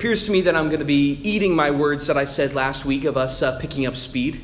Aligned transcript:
appears 0.00 0.24
to 0.24 0.30
me 0.30 0.40
that 0.40 0.56
I'm 0.56 0.70
going 0.70 0.78
to 0.78 0.86
be 0.86 1.20
eating 1.22 1.54
my 1.54 1.70
words 1.70 2.06
that 2.06 2.16
I 2.16 2.24
said 2.24 2.54
last 2.54 2.86
week 2.86 3.04
of 3.04 3.18
us 3.18 3.42
uh, 3.42 3.58
picking 3.58 3.84
up 3.84 3.96
speed 3.96 4.40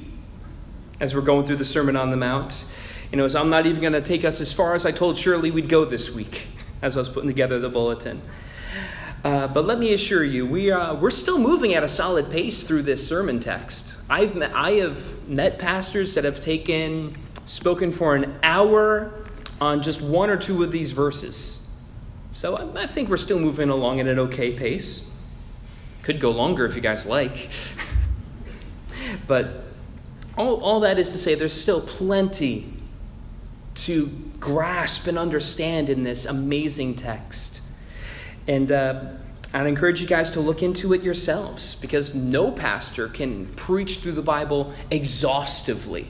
as 1.00 1.14
we're 1.14 1.22
going 1.22 1.46
through 1.46 1.56
the 1.56 1.64
Sermon 1.64 1.96
on 1.96 2.10
the 2.10 2.16
Mount. 2.18 2.66
You 3.10 3.16
know, 3.16 3.26
so 3.26 3.40
I'm 3.40 3.48
not 3.48 3.64
even 3.64 3.80
going 3.80 3.94
to 3.94 4.02
take 4.02 4.22
us 4.26 4.42
as 4.42 4.52
far 4.52 4.74
as 4.74 4.84
I 4.84 4.90
told 4.90 5.16
Shirley 5.16 5.50
we'd 5.50 5.70
go 5.70 5.86
this 5.86 6.14
week 6.14 6.48
as 6.82 6.94
I 6.94 7.00
was 7.00 7.08
putting 7.08 7.30
together 7.30 7.58
the 7.58 7.70
bulletin. 7.70 8.20
Uh, 9.24 9.46
but 9.46 9.64
let 9.64 9.78
me 9.78 9.94
assure 9.94 10.22
you, 10.22 10.44
we 10.44 10.70
are, 10.70 10.94
we're 10.94 11.08
still 11.08 11.38
moving 11.38 11.72
at 11.72 11.82
a 11.82 11.88
solid 11.88 12.30
pace 12.30 12.64
through 12.64 12.82
this 12.82 13.08
sermon 13.08 13.40
text. 13.40 13.98
I've 14.10 14.36
met, 14.36 14.52
I 14.54 14.72
have 14.72 15.26
met 15.26 15.58
pastors 15.58 16.12
that 16.16 16.24
have 16.24 16.38
taken, 16.38 17.16
spoken 17.46 17.92
for 17.92 18.14
an 18.14 18.38
hour 18.42 19.10
on 19.62 19.80
just 19.80 20.02
one 20.02 20.28
or 20.28 20.36
two 20.36 20.62
of 20.62 20.70
these 20.70 20.92
verses. 20.92 21.74
So 22.32 22.58
I, 22.58 22.82
I 22.82 22.86
think 22.86 23.08
we're 23.08 23.16
still 23.16 23.40
moving 23.40 23.70
along 23.70 24.00
at 24.00 24.06
an 24.06 24.18
okay 24.18 24.52
pace. 24.52 25.14
Could 26.06 26.20
go 26.20 26.30
longer 26.30 26.64
if 26.64 26.76
you 26.76 26.80
guys 26.80 27.04
like. 27.04 27.50
but 29.26 29.64
all, 30.38 30.60
all 30.60 30.78
that 30.78 31.00
is 31.00 31.10
to 31.10 31.18
say, 31.18 31.34
there's 31.34 31.52
still 31.52 31.80
plenty 31.80 32.72
to 33.74 34.06
grasp 34.38 35.08
and 35.08 35.18
understand 35.18 35.90
in 35.90 36.04
this 36.04 36.24
amazing 36.24 36.94
text. 36.94 37.60
And 38.46 38.70
uh, 38.70 39.14
I'd 39.52 39.66
encourage 39.66 40.00
you 40.00 40.06
guys 40.06 40.30
to 40.30 40.40
look 40.40 40.62
into 40.62 40.94
it 40.94 41.02
yourselves 41.02 41.74
because 41.74 42.14
no 42.14 42.52
pastor 42.52 43.08
can 43.08 43.46
preach 43.56 43.98
through 43.98 44.12
the 44.12 44.22
Bible 44.22 44.72
exhaustively. 44.92 46.06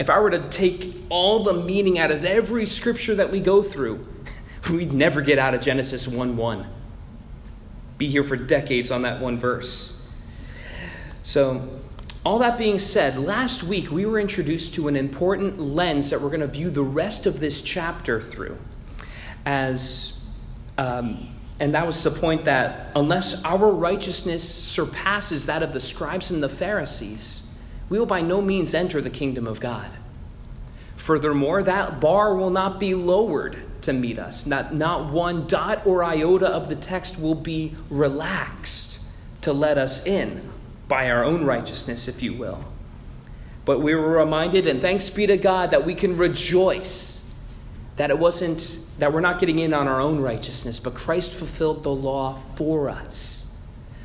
If 0.00 0.10
I 0.10 0.18
were 0.18 0.30
to 0.30 0.48
take 0.48 0.92
all 1.08 1.44
the 1.44 1.54
meaning 1.54 2.00
out 2.00 2.10
of 2.10 2.24
every 2.24 2.66
scripture 2.66 3.14
that 3.14 3.30
we 3.30 3.38
go 3.38 3.62
through, 3.62 4.08
we'd 4.72 4.92
never 4.92 5.20
get 5.20 5.38
out 5.38 5.54
of 5.54 5.60
Genesis 5.60 6.08
1 6.08 6.36
1. 6.36 6.73
Be 7.98 8.08
here 8.08 8.24
for 8.24 8.36
decades 8.36 8.90
on 8.90 9.02
that 9.02 9.20
one 9.20 9.38
verse. 9.38 10.10
So, 11.22 11.80
all 12.24 12.38
that 12.38 12.58
being 12.58 12.78
said, 12.78 13.18
last 13.18 13.64
week 13.64 13.90
we 13.90 14.06
were 14.06 14.18
introduced 14.18 14.74
to 14.74 14.88
an 14.88 14.96
important 14.96 15.60
lens 15.60 16.10
that 16.10 16.20
we're 16.20 16.28
going 16.28 16.40
to 16.40 16.46
view 16.46 16.70
the 16.70 16.82
rest 16.82 17.26
of 17.26 17.38
this 17.38 17.60
chapter 17.60 18.20
through. 18.20 18.56
As, 19.44 20.24
um, 20.78 21.34
and 21.60 21.74
that 21.74 21.86
was 21.86 22.02
the 22.02 22.10
point 22.10 22.46
that 22.46 22.92
unless 22.96 23.44
our 23.44 23.70
righteousness 23.70 24.48
surpasses 24.48 25.46
that 25.46 25.62
of 25.62 25.74
the 25.74 25.80
scribes 25.80 26.30
and 26.30 26.42
the 26.42 26.48
Pharisees, 26.48 27.54
we 27.90 27.98
will 27.98 28.06
by 28.06 28.22
no 28.22 28.40
means 28.40 28.74
enter 28.74 29.02
the 29.02 29.10
kingdom 29.10 29.46
of 29.46 29.60
God. 29.60 29.90
Furthermore, 30.96 31.62
that 31.62 32.00
bar 32.00 32.34
will 32.34 32.50
not 32.50 32.80
be 32.80 32.94
lowered 32.94 33.62
to 33.84 33.92
meet 33.92 34.18
us. 34.18 34.46
Not, 34.46 34.74
not 34.74 35.12
one 35.12 35.46
dot 35.46 35.86
or 35.86 36.02
iota 36.02 36.48
of 36.48 36.68
the 36.68 36.76
text 36.76 37.20
will 37.20 37.34
be 37.34 37.74
relaxed 37.90 39.00
to 39.42 39.52
let 39.52 39.78
us 39.78 40.06
in 40.06 40.50
by 40.88 41.10
our 41.10 41.24
own 41.24 41.44
righteousness, 41.44 42.08
if 42.08 42.22
you 42.22 42.34
will. 42.34 42.64
But 43.64 43.80
we 43.80 43.94
were 43.94 44.18
reminded, 44.18 44.66
and 44.66 44.80
thanks 44.80 45.08
be 45.08 45.26
to 45.26 45.36
God, 45.36 45.70
that 45.70 45.86
we 45.86 45.94
can 45.94 46.16
rejoice 46.16 47.32
that 47.96 48.10
it 48.10 48.18
wasn't 48.18 48.80
that 48.98 49.12
we're 49.12 49.20
not 49.20 49.40
getting 49.40 49.58
in 49.58 49.74
on 49.74 49.88
our 49.88 50.00
own 50.00 50.20
righteousness, 50.20 50.78
but 50.78 50.94
Christ 50.94 51.32
fulfilled 51.32 51.82
the 51.82 51.90
law 51.90 52.36
for 52.36 52.88
us. 52.88 53.58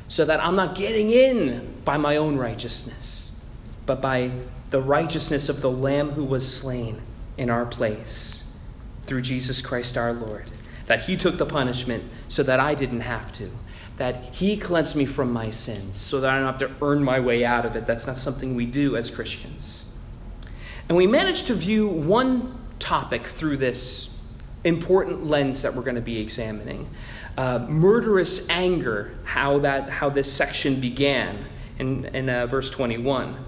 So 0.08 0.24
that 0.24 0.42
I'm 0.44 0.56
not 0.56 0.74
getting 0.74 1.10
in 1.10 1.74
by 1.84 1.96
my 1.96 2.16
own 2.16 2.36
righteousness, 2.36 3.44
but 3.86 4.00
by 4.00 4.32
the 4.70 4.80
righteousness 4.80 5.48
of 5.48 5.60
the 5.60 5.70
Lamb 5.70 6.10
who 6.10 6.24
was 6.24 6.52
slain 6.52 7.00
in 7.36 7.50
our 7.50 7.66
place 7.66 8.49
through 9.10 9.20
Jesus 9.20 9.60
Christ 9.60 9.98
our 9.98 10.12
Lord. 10.12 10.44
That 10.86 11.00
He 11.00 11.16
took 11.16 11.36
the 11.36 11.44
punishment 11.44 12.04
so 12.28 12.44
that 12.44 12.60
I 12.60 12.76
didn't 12.76 13.00
have 13.00 13.32
to. 13.32 13.50
That 13.96 14.36
He 14.36 14.56
cleansed 14.56 14.94
me 14.94 15.04
from 15.04 15.32
my 15.32 15.50
sins 15.50 15.96
so 15.96 16.20
that 16.20 16.30
I 16.30 16.36
don't 16.36 16.46
have 16.46 16.60
to 16.60 16.70
earn 16.80 17.02
my 17.02 17.18
way 17.18 17.44
out 17.44 17.66
of 17.66 17.74
it. 17.74 17.88
That's 17.88 18.06
not 18.06 18.18
something 18.18 18.54
we 18.54 18.66
do 18.66 18.96
as 18.96 19.10
Christians. 19.10 19.92
And 20.88 20.96
we 20.96 21.08
managed 21.08 21.48
to 21.48 21.54
view 21.54 21.88
one 21.88 22.56
topic 22.78 23.26
through 23.26 23.56
this 23.56 24.16
important 24.62 25.26
lens 25.26 25.62
that 25.62 25.74
we're 25.74 25.82
going 25.82 25.96
to 25.96 26.00
be 26.00 26.20
examining. 26.20 26.88
Uh, 27.36 27.66
murderous 27.68 28.48
anger, 28.48 29.18
how, 29.24 29.58
that, 29.58 29.90
how 29.90 30.08
this 30.08 30.32
section 30.32 30.80
began 30.80 31.46
in, 31.80 32.04
in 32.14 32.30
uh, 32.30 32.46
verse 32.46 32.70
21. 32.70 33.44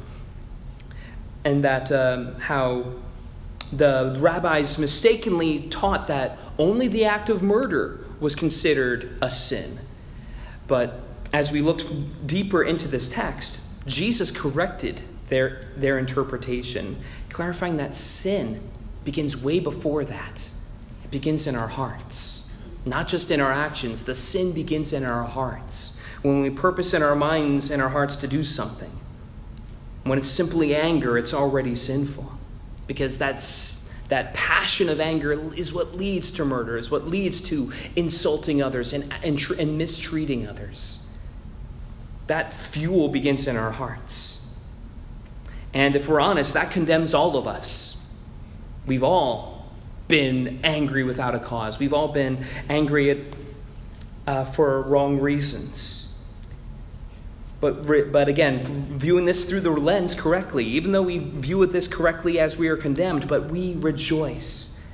And 1.44 1.62
that 1.62 1.92
um, 1.92 2.34
how 2.40 2.94
the 3.72 4.14
rabbis 4.18 4.78
mistakenly 4.78 5.62
taught 5.70 6.06
that 6.08 6.38
only 6.58 6.88
the 6.88 7.04
act 7.06 7.30
of 7.30 7.42
murder 7.42 8.04
was 8.20 8.34
considered 8.34 9.16
a 9.22 9.30
sin. 9.30 9.78
But 10.66 11.00
as 11.32 11.50
we 11.50 11.62
looked 11.62 12.26
deeper 12.26 12.62
into 12.62 12.86
this 12.86 13.08
text, 13.08 13.60
Jesus 13.86 14.30
corrected 14.30 15.02
their, 15.28 15.68
their 15.76 15.98
interpretation, 15.98 17.02
clarifying 17.30 17.78
that 17.78 17.96
sin 17.96 18.60
begins 19.04 19.42
way 19.42 19.58
before 19.58 20.04
that. 20.04 20.50
It 21.04 21.10
begins 21.10 21.46
in 21.46 21.56
our 21.56 21.68
hearts, 21.68 22.54
not 22.84 23.08
just 23.08 23.30
in 23.30 23.40
our 23.40 23.52
actions. 23.52 24.04
The 24.04 24.14
sin 24.14 24.52
begins 24.52 24.92
in 24.92 25.02
our 25.04 25.24
hearts. 25.24 25.98
When 26.20 26.42
we 26.42 26.50
purpose 26.50 26.92
in 26.92 27.02
our 27.02 27.16
minds 27.16 27.70
and 27.70 27.80
our 27.80 27.88
hearts 27.88 28.16
to 28.16 28.28
do 28.28 28.44
something, 28.44 29.00
when 30.04 30.18
it's 30.18 30.28
simply 30.28 30.76
anger, 30.76 31.16
it's 31.16 31.32
already 31.32 31.74
sinful 31.74 32.38
because 32.86 33.18
that's 33.18 33.82
that 34.08 34.34
passion 34.34 34.90
of 34.90 35.00
anger 35.00 35.32
is 35.54 35.72
what 35.72 35.96
leads 35.96 36.30
to 36.32 36.44
murder, 36.44 36.76
is 36.76 36.90
what 36.90 37.06
leads 37.06 37.40
to 37.40 37.72
insulting 37.96 38.60
others 38.60 38.92
and, 38.92 39.10
and, 39.22 39.40
and 39.58 39.78
mistreating 39.78 40.46
others. 40.46 41.06
That 42.26 42.52
fuel 42.52 43.08
begins 43.08 43.46
in 43.46 43.56
our 43.56 43.70
hearts. 43.70 44.54
And 45.72 45.96
if 45.96 46.08
we're 46.08 46.20
honest, 46.20 46.52
that 46.52 46.70
condemns 46.70 47.14
all 47.14 47.38
of 47.38 47.46
us. 47.46 48.14
We've 48.86 49.02
all 49.02 49.72
been 50.08 50.60
angry 50.62 51.04
without 51.04 51.34
a 51.34 51.40
cause, 51.40 51.78
we've 51.78 51.94
all 51.94 52.08
been 52.08 52.44
angry 52.68 53.10
at, 53.10 53.18
uh, 54.26 54.44
for 54.44 54.82
wrong 54.82 55.20
reasons. 55.20 56.01
But, 57.62 58.10
but 58.10 58.26
again, 58.26 58.64
viewing 58.98 59.24
this 59.24 59.44
through 59.44 59.60
the 59.60 59.70
lens 59.70 60.16
correctly, 60.16 60.64
even 60.64 60.90
though 60.90 61.02
we 61.02 61.18
view 61.18 61.64
this 61.64 61.86
correctly 61.86 62.40
as 62.40 62.56
we 62.56 62.66
are 62.66 62.76
condemned, 62.76 63.28
but 63.28 63.50
we 63.50 63.74
rejoice 63.74 64.84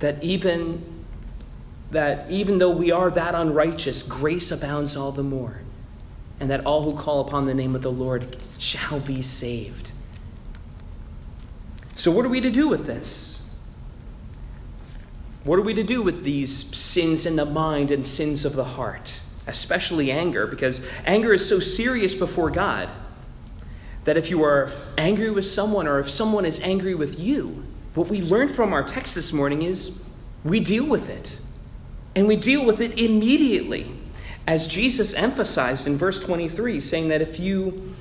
that 0.00 0.20
even 0.20 0.84
that 1.92 2.28
even 2.28 2.58
though 2.58 2.72
we 2.72 2.90
are 2.90 3.08
that 3.12 3.36
unrighteous, 3.36 4.02
grace 4.02 4.50
abounds 4.50 4.96
all 4.96 5.12
the 5.12 5.22
more, 5.22 5.60
and 6.40 6.50
that 6.50 6.66
all 6.66 6.82
who 6.82 6.98
call 6.98 7.20
upon 7.20 7.46
the 7.46 7.54
name 7.54 7.76
of 7.76 7.82
the 7.82 7.92
Lord 7.92 8.36
shall 8.58 8.98
be 8.98 9.22
saved. 9.22 9.92
So, 11.94 12.10
what 12.10 12.26
are 12.26 12.28
we 12.28 12.40
to 12.40 12.50
do 12.50 12.66
with 12.66 12.84
this? 12.84 13.56
What 15.44 15.56
are 15.60 15.62
we 15.62 15.74
to 15.74 15.84
do 15.84 16.02
with 16.02 16.24
these 16.24 16.76
sins 16.76 17.26
in 17.26 17.36
the 17.36 17.46
mind 17.46 17.92
and 17.92 18.04
sins 18.04 18.44
of 18.44 18.56
the 18.56 18.64
heart? 18.64 19.20
Especially 19.48 20.10
anger, 20.10 20.46
because 20.46 20.86
anger 21.04 21.32
is 21.32 21.48
so 21.48 21.58
serious 21.58 22.14
before 22.14 22.50
God 22.50 22.90
that 24.04 24.16
if 24.16 24.30
you 24.30 24.42
are 24.44 24.70
angry 24.96 25.30
with 25.30 25.44
someone 25.44 25.86
or 25.86 25.98
if 25.98 26.08
someone 26.08 26.44
is 26.44 26.60
angry 26.60 26.94
with 26.94 27.18
you, 27.18 27.64
what 27.94 28.08
we 28.08 28.22
learned 28.22 28.50
from 28.50 28.72
our 28.72 28.82
text 28.82 29.14
this 29.14 29.32
morning 29.32 29.62
is 29.62 30.08
we 30.44 30.60
deal 30.60 30.86
with 30.86 31.10
it. 31.10 31.40
And 32.14 32.26
we 32.26 32.36
deal 32.36 32.64
with 32.64 32.80
it 32.80 32.98
immediately. 32.98 33.92
As 34.46 34.66
Jesus 34.66 35.12
emphasized 35.14 35.86
in 35.86 35.96
verse 35.96 36.20
23, 36.20 36.80
saying 36.80 37.08
that 37.08 37.20
if 37.20 37.38
you 37.38 37.94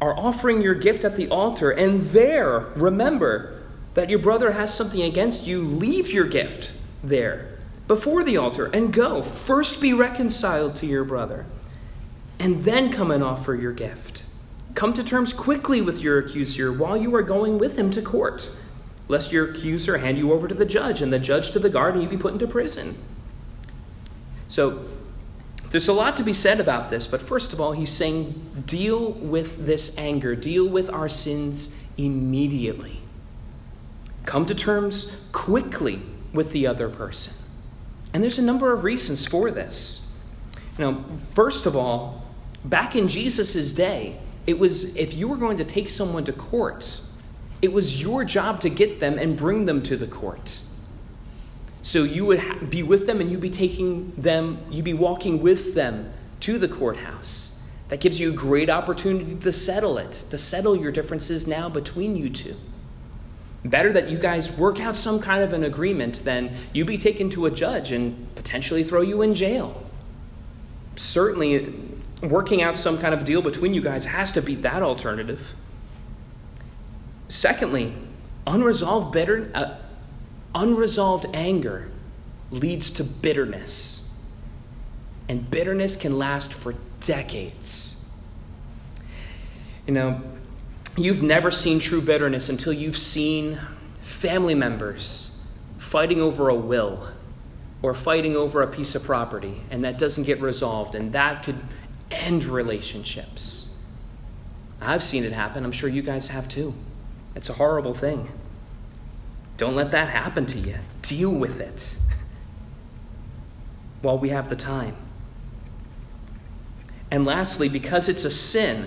are 0.00 0.16
offering 0.18 0.60
your 0.60 0.74
gift 0.74 1.04
at 1.04 1.16
the 1.16 1.28
altar 1.28 1.70
and 1.70 2.00
there 2.00 2.58
remember 2.74 3.62
that 3.94 4.10
your 4.10 4.18
brother 4.18 4.52
has 4.52 4.74
something 4.74 5.02
against 5.02 5.46
you, 5.46 5.62
leave 5.62 6.10
your 6.10 6.26
gift 6.26 6.72
there 7.02 7.55
before 7.88 8.24
the 8.24 8.36
altar 8.36 8.66
and 8.66 8.92
go. 8.92 9.22
First 9.22 9.80
be 9.80 9.92
reconciled 9.92 10.74
to 10.76 10.86
your 10.86 11.04
brother, 11.04 11.46
and 12.38 12.64
then 12.64 12.92
come 12.92 13.10
and 13.10 13.22
offer 13.22 13.54
your 13.54 13.72
gift. 13.72 14.22
Come 14.74 14.92
to 14.94 15.04
terms 15.04 15.32
quickly 15.32 15.80
with 15.80 16.00
your 16.00 16.18
accuser 16.18 16.72
while 16.72 16.96
you 16.96 17.14
are 17.14 17.22
going 17.22 17.58
with 17.58 17.78
him 17.78 17.90
to 17.92 18.02
court, 18.02 18.50
lest 19.08 19.32
your 19.32 19.50
accuser 19.50 19.98
hand 19.98 20.18
you 20.18 20.32
over 20.32 20.48
to 20.48 20.54
the 20.54 20.66
judge, 20.66 21.00
and 21.00 21.12
the 21.12 21.18
judge 21.18 21.50
to 21.52 21.58
the 21.58 21.70
guard, 21.70 21.94
and 21.94 22.02
you 22.02 22.08
be 22.08 22.16
put 22.16 22.32
into 22.32 22.46
prison. 22.46 22.98
So, 24.48 24.84
there's 25.70 25.88
a 25.88 25.92
lot 25.92 26.16
to 26.16 26.22
be 26.22 26.32
said 26.32 26.60
about 26.60 26.90
this, 26.90 27.06
but 27.06 27.20
first 27.20 27.52
of 27.52 27.60
all, 27.60 27.72
he's 27.72 27.92
saying 27.92 28.62
deal 28.66 29.12
with 29.12 29.66
this 29.66 29.98
anger, 29.98 30.36
deal 30.36 30.68
with 30.68 30.88
our 30.90 31.08
sins 31.08 31.80
immediately. 31.96 33.00
Come 34.24 34.46
to 34.46 34.54
terms 34.54 35.20
quickly 35.32 36.02
with 36.32 36.52
the 36.52 36.66
other 36.66 36.88
person. 36.88 37.34
And 38.16 38.24
there's 38.24 38.38
a 38.38 38.42
number 38.42 38.72
of 38.72 38.82
reasons 38.82 39.26
for 39.26 39.50
this. 39.50 40.10
You 40.78 40.86
know, 40.86 41.04
first 41.34 41.66
of 41.66 41.76
all, 41.76 42.24
back 42.64 42.96
in 42.96 43.08
Jesus' 43.08 43.72
day, 43.72 44.18
it 44.46 44.58
was 44.58 44.96
if 44.96 45.12
you 45.12 45.28
were 45.28 45.36
going 45.36 45.58
to 45.58 45.66
take 45.66 45.86
someone 45.86 46.24
to 46.24 46.32
court, 46.32 47.02
it 47.60 47.74
was 47.74 48.00
your 48.00 48.24
job 48.24 48.62
to 48.62 48.70
get 48.70 49.00
them 49.00 49.18
and 49.18 49.36
bring 49.36 49.66
them 49.66 49.82
to 49.82 49.98
the 49.98 50.06
court. 50.06 50.62
So 51.82 52.04
you 52.04 52.24
would 52.24 52.70
be 52.70 52.82
with 52.82 53.06
them 53.06 53.20
and 53.20 53.30
you'd 53.30 53.42
be 53.42 53.50
taking 53.50 54.14
them, 54.16 54.64
you'd 54.70 54.86
be 54.86 54.94
walking 54.94 55.42
with 55.42 55.74
them 55.74 56.10
to 56.40 56.56
the 56.56 56.68
courthouse. 56.68 57.62
That 57.90 58.00
gives 58.00 58.18
you 58.18 58.30
a 58.30 58.34
great 58.34 58.70
opportunity 58.70 59.34
to 59.34 59.52
settle 59.52 59.98
it, 59.98 60.24
to 60.30 60.38
settle 60.38 60.74
your 60.74 60.90
differences 60.90 61.46
now 61.46 61.68
between 61.68 62.16
you 62.16 62.30
two. 62.30 62.56
Better 63.70 63.92
that 63.92 64.08
you 64.08 64.18
guys 64.18 64.56
work 64.56 64.80
out 64.80 64.94
some 64.94 65.18
kind 65.20 65.42
of 65.42 65.52
an 65.52 65.64
agreement 65.64 66.24
than 66.24 66.54
you 66.72 66.84
be 66.84 66.96
taken 66.96 67.30
to 67.30 67.46
a 67.46 67.50
judge 67.50 67.90
and 67.90 68.34
potentially 68.36 68.84
throw 68.84 69.00
you 69.00 69.22
in 69.22 69.34
jail. 69.34 69.82
Certainly, 70.94 71.74
working 72.22 72.62
out 72.62 72.78
some 72.78 72.98
kind 72.98 73.12
of 73.12 73.24
deal 73.24 73.42
between 73.42 73.74
you 73.74 73.80
guys 73.80 74.06
has 74.06 74.30
to 74.32 74.42
beat 74.42 74.62
that 74.62 74.82
alternative. 74.82 75.54
Secondly, 77.28 77.92
unresolved 78.46 79.12
bitter, 79.12 79.50
uh, 79.52 79.74
unresolved 80.54 81.26
anger 81.34 81.90
leads 82.50 82.88
to 82.90 83.04
bitterness. 83.04 84.16
And 85.28 85.50
bitterness 85.50 85.96
can 85.96 86.18
last 86.18 86.54
for 86.54 86.74
decades. 87.00 88.08
You 89.86 89.94
know, 89.94 90.22
you've 90.96 91.22
never 91.22 91.50
seen 91.50 91.78
true 91.78 92.00
bitterness 92.00 92.48
until 92.48 92.72
you've 92.72 92.96
seen 92.96 93.58
family 94.00 94.54
members 94.54 95.44
fighting 95.78 96.20
over 96.20 96.48
a 96.48 96.54
will 96.54 97.08
or 97.82 97.94
fighting 97.94 98.34
over 98.34 98.62
a 98.62 98.66
piece 98.66 98.94
of 98.94 99.04
property, 99.04 99.60
and 99.70 99.84
that 99.84 99.98
doesn't 99.98 100.24
get 100.24 100.40
resolved, 100.40 100.94
and 100.94 101.12
that 101.12 101.42
could 101.42 101.58
end 102.10 102.44
relationships. 102.44 103.76
I've 104.80 105.04
seen 105.04 105.24
it 105.24 105.32
happen. 105.32 105.64
I'm 105.64 105.72
sure 105.72 105.88
you 105.88 106.02
guys 106.02 106.28
have 106.28 106.48
too. 106.48 106.74
It's 107.34 107.50
a 107.50 107.52
horrible 107.52 107.94
thing. 107.94 108.28
Don't 109.56 109.74
let 109.74 109.90
that 109.92 110.08
happen 110.08 110.46
to 110.46 110.58
you. 110.58 110.76
Deal 111.02 111.30
with 111.30 111.60
it 111.60 111.96
while 114.02 114.18
we 114.18 114.30
have 114.30 114.48
the 114.48 114.56
time. 114.56 114.96
And 117.10 117.24
lastly, 117.24 117.68
because 117.68 118.08
it's 118.08 118.24
a 118.24 118.30
sin, 118.30 118.86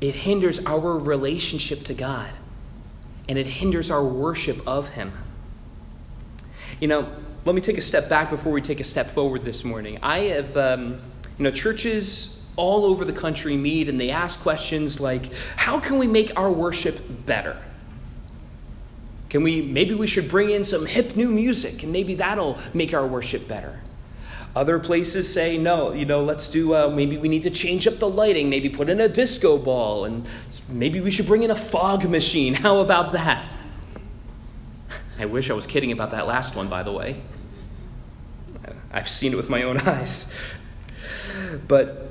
it 0.00 0.14
hinders 0.14 0.64
our 0.64 0.96
relationship 0.98 1.84
to 1.84 1.94
God 1.94 2.36
and 3.28 3.38
it 3.38 3.46
hinders 3.46 3.90
our 3.90 4.04
worship 4.04 4.66
of 4.66 4.88
Him. 4.90 5.12
You 6.80 6.88
know, 6.88 7.08
let 7.44 7.54
me 7.54 7.60
take 7.60 7.78
a 7.78 7.82
step 7.82 8.08
back 8.08 8.30
before 8.30 8.52
we 8.52 8.62
take 8.62 8.80
a 8.80 8.84
step 8.84 9.10
forward 9.10 9.44
this 9.44 9.64
morning. 9.64 9.98
I 10.02 10.18
have, 10.20 10.56
um, 10.56 11.00
you 11.38 11.44
know, 11.44 11.50
churches 11.50 12.46
all 12.56 12.84
over 12.84 13.04
the 13.04 13.12
country 13.12 13.56
meet 13.56 13.88
and 13.88 14.00
they 14.00 14.10
ask 14.10 14.40
questions 14.40 15.00
like, 15.00 15.32
how 15.56 15.78
can 15.78 15.98
we 15.98 16.06
make 16.06 16.32
our 16.36 16.50
worship 16.50 16.98
better? 17.26 17.56
Can 19.30 19.42
we, 19.42 19.62
maybe 19.62 19.94
we 19.94 20.06
should 20.06 20.28
bring 20.28 20.50
in 20.50 20.64
some 20.64 20.86
hip 20.86 21.14
new 21.14 21.30
music 21.30 21.82
and 21.82 21.92
maybe 21.92 22.14
that'll 22.14 22.58
make 22.74 22.94
our 22.94 23.06
worship 23.06 23.46
better. 23.46 23.78
Other 24.56 24.78
places 24.78 25.32
say, 25.32 25.58
no, 25.58 25.92
you 25.92 26.04
know, 26.04 26.24
let's 26.24 26.48
do, 26.48 26.74
uh, 26.74 26.88
maybe 26.88 27.16
we 27.16 27.28
need 27.28 27.42
to 27.42 27.50
change 27.50 27.86
up 27.86 27.98
the 27.98 28.08
lighting, 28.08 28.48
maybe 28.48 28.68
put 28.68 28.88
in 28.88 29.00
a 29.00 29.08
disco 29.08 29.58
ball, 29.58 30.04
and 30.04 30.28
maybe 30.68 31.00
we 31.00 31.10
should 31.10 31.26
bring 31.26 31.42
in 31.42 31.50
a 31.50 31.56
fog 31.56 32.08
machine. 32.08 32.54
How 32.54 32.78
about 32.78 33.12
that? 33.12 33.52
I 35.18 35.26
wish 35.26 35.50
I 35.50 35.54
was 35.54 35.66
kidding 35.66 35.92
about 35.92 36.12
that 36.12 36.26
last 36.26 36.56
one, 36.56 36.68
by 36.68 36.82
the 36.82 36.92
way. 36.92 37.20
I've 38.90 39.08
seen 39.08 39.32
it 39.32 39.36
with 39.36 39.50
my 39.50 39.62
own 39.62 39.78
eyes. 39.86 40.34
But 41.66 42.10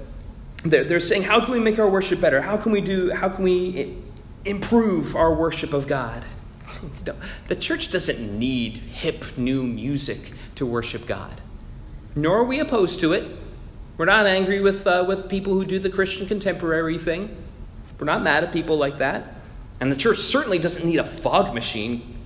they're, 0.64 0.84
they're 0.84 1.00
saying, 1.00 1.24
how 1.24 1.44
can 1.44 1.54
we 1.54 1.60
make 1.60 1.80
our 1.80 1.90
worship 1.90 2.22
better? 2.22 2.42
How 2.42 2.58
can 2.58 2.72
we 2.72 2.82
do, 2.82 3.12
how 3.12 3.30
can 3.30 3.44
we 3.44 3.98
improve 4.46 5.16
our 5.16 5.34
worship 5.34 5.74
of 5.74 5.88
God? 5.88 6.26
You 6.84 7.14
know, 7.14 7.20
the 7.48 7.56
church 7.56 7.90
doesn't 7.90 8.38
need 8.38 8.78
hip 8.78 9.36
new 9.36 9.64
music 9.64 10.32
to 10.56 10.66
worship 10.66 11.08
God 11.08 11.42
nor 12.18 12.40
are 12.40 12.44
we 12.44 12.60
opposed 12.60 13.00
to 13.02 13.14
it. 13.14 13.24
We're 13.96 14.06
not 14.06 14.26
angry 14.26 14.60
with, 14.60 14.88
uh, 14.88 15.06
with 15.08 15.30
people 15.30 15.54
who 15.54 15.66
do 15.66 15.78
the 15.78 15.90
Christian 15.90 16.28
contemporary 16.28 16.98
thing. 16.98 17.38
We're 18.00 18.06
not 18.06 18.24
mad 18.24 18.44
at 18.44 18.52
people 18.52 18.78
like 18.78 18.98
that. 18.98 19.36
And 19.80 19.92
the 19.92 19.96
church 19.96 20.18
certainly 20.18 20.58
doesn't 20.58 20.84
need 20.84 20.98
a 20.98 21.04
fog 21.04 21.54
machine. 21.54 22.18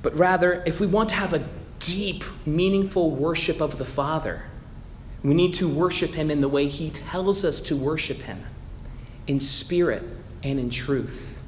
But 0.00 0.16
rather, 0.16 0.62
if 0.64 0.80
we 0.80 0.86
want 0.86 1.10
to 1.10 1.16
have 1.16 1.34
a 1.34 1.44
deep, 1.80 2.24
meaningful 2.46 3.10
worship 3.10 3.60
of 3.60 3.76
the 3.76 3.84
Father, 3.84 4.44
we 5.22 5.34
need 5.34 5.52
to 5.54 5.68
worship 5.68 6.12
Him 6.12 6.30
in 6.30 6.40
the 6.40 6.48
way 6.48 6.66
He 6.66 6.90
tells 6.90 7.44
us 7.44 7.60
to 7.62 7.76
worship 7.76 8.18
Him 8.18 8.42
in 9.26 9.38
spirit 9.38 10.02
and 10.42 10.58
in 10.58 10.70
truth. 10.70 11.38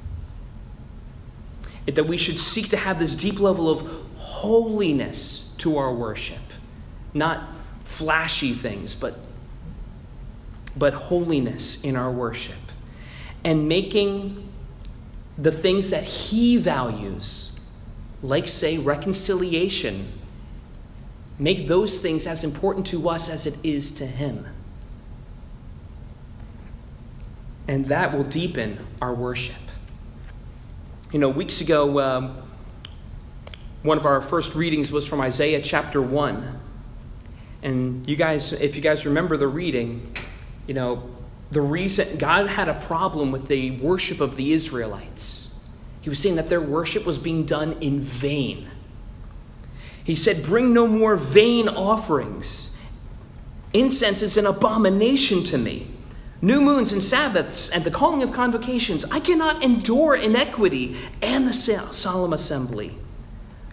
That 1.87 2.05
we 2.05 2.17
should 2.17 2.37
seek 2.37 2.69
to 2.69 2.77
have 2.77 2.99
this 2.99 3.15
deep 3.15 3.39
level 3.39 3.67
of 3.67 3.81
holiness 4.15 5.55
to 5.57 5.77
our 5.77 5.91
worship 5.91 6.37
not 7.17 7.49
flashy 7.83 8.53
things, 8.53 8.95
but, 8.95 9.17
but 10.75 10.93
holiness 10.93 11.83
in 11.83 11.95
our 11.95 12.11
worship. 12.11 12.55
And 13.43 13.67
making 13.67 14.49
the 15.37 15.51
things 15.51 15.89
that 15.91 16.03
He 16.03 16.57
values, 16.57 17.59
like, 18.21 18.47
say, 18.47 18.77
reconciliation, 18.77 20.07
make 21.39 21.67
those 21.67 21.99
things 21.99 22.27
as 22.27 22.43
important 22.43 22.85
to 22.87 23.09
us 23.09 23.29
as 23.29 23.45
it 23.45 23.63
is 23.63 23.91
to 23.97 24.05
Him. 24.05 24.45
And 27.67 27.85
that 27.85 28.15
will 28.15 28.23
deepen 28.23 28.85
our 29.01 29.13
worship. 29.13 29.55
You 31.11 31.19
know, 31.19 31.29
weeks 31.29 31.61
ago, 31.61 31.99
um, 31.99 32.41
one 33.83 33.97
of 33.97 34.05
our 34.05 34.21
first 34.21 34.55
readings 34.55 34.91
was 34.91 35.05
from 35.05 35.21
Isaiah 35.21 35.61
chapter 35.61 36.01
1. 36.01 36.59
And 37.67 38.07
you 38.07 38.15
guys, 38.15 38.53
if 38.53 38.77
you 38.77 38.81
guys 38.81 39.05
remember 39.05 39.35
the 39.35 39.49
reading, 39.49 40.13
you 40.67 40.73
know, 40.73 41.03
the 41.51 41.59
reason 41.59 42.17
God 42.17 42.47
had 42.47 42.69
a 42.69 42.75
problem 42.75 43.29
with 43.29 43.49
the 43.49 43.71
worship 43.71 44.21
of 44.21 44.37
the 44.37 44.53
Israelites. 44.53 45.61
He 45.99 46.07
was 46.07 46.17
saying 46.17 46.37
that 46.37 46.47
their 46.47 46.61
worship 46.61 47.05
was 47.05 47.17
being 47.17 47.43
done 47.43 47.73
in 47.81 47.99
vain. 47.99 48.69
He 50.01 50.15
said, 50.15 50.43
Bring 50.43 50.73
no 50.73 50.87
more 50.87 51.17
vain 51.17 51.67
offerings. 51.67 52.77
Incense 53.73 54.21
is 54.21 54.37
an 54.37 54.45
abomination 54.45 55.43
to 55.43 55.57
me. 55.57 55.87
New 56.41 56.61
moons 56.61 56.93
and 56.93 57.03
Sabbaths 57.03 57.69
and 57.69 57.83
the 57.83 57.91
calling 57.91 58.23
of 58.23 58.31
convocations. 58.31 59.03
I 59.11 59.19
cannot 59.19 59.61
endure 59.61 60.15
iniquity 60.15 60.95
and 61.21 61.45
the 61.45 61.51
solemn 61.51 62.31
assembly. 62.31 62.97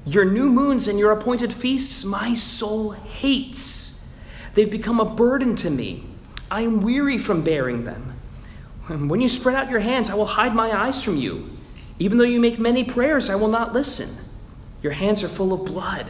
Your 0.07 0.25
new 0.25 0.51
moons 0.51 0.87
and 0.87 0.99
your 0.99 1.13
appointed 1.13 1.53
feasts, 1.53 2.05
my 2.05 2.35
soul 2.35 2.93
hates. 2.93 4.15
They've 4.55 4.71
become 4.71 5.01
a 5.01 5.05
burden 5.05 5.57
to 5.57 5.71
me. 5.71 6.05
I 6.51 6.63
am 6.63 6.81
weary 6.81 7.19
from 7.19 7.43
bearing 7.43 7.85
them. 7.85 8.13
When 8.87 9.21
you 9.21 9.29
spread 9.29 9.57
out 9.57 9.71
your 9.71 9.81
hands, 9.81 10.11
I 10.11 10.15
will 10.15 10.27
hide 10.27 10.55
my 10.55 10.71
eyes 10.71 11.03
from 11.03 11.17
you. 11.17 11.51
Even 11.99 12.19
though 12.19 12.25
you 12.25 12.39
make 12.39 12.59
many 12.59 12.85
prayers, 12.85 13.31
I 13.31 13.35
will 13.37 13.49
not 13.49 13.73
listen. 13.73 14.11
Your 14.83 14.93
hands 14.93 15.23
are 15.23 15.29
full 15.29 15.53
of 15.53 15.65
blood. 15.65 16.07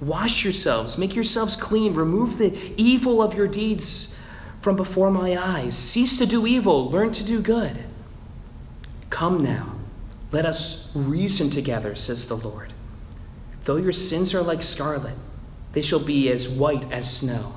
Wash 0.00 0.42
yourselves, 0.42 0.98
make 0.98 1.14
yourselves 1.14 1.54
clean, 1.54 1.94
remove 1.94 2.38
the 2.38 2.58
evil 2.76 3.22
of 3.22 3.34
your 3.34 3.46
deeds 3.46 4.16
from 4.60 4.74
before 4.74 5.10
my 5.10 5.36
eyes. 5.36 5.78
Cease 5.78 6.18
to 6.18 6.26
do 6.26 6.46
evil, 6.46 6.90
learn 6.90 7.12
to 7.12 7.22
do 7.22 7.40
good. 7.40 7.84
Come 9.08 9.42
now, 9.42 9.76
let 10.32 10.44
us 10.44 10.90
reason 10.94 11.50
together, 11.50 11.94
says 11.94 12.28
the 12.28 12.36
Lord. 12.36 12.72
Though 13.66 13.76
your 13.76 13.92
sins 13.92 14.32
are 14.32 14.42
like 14.42 14.62
scarlet, 14.62 15.16
they 15.72 15.82
shall 15.82 15.98
be 15.98 16.30
as 16.30 16.48
white 16.48 16.90
as 16.92 17.12
snow. 17.12 17.56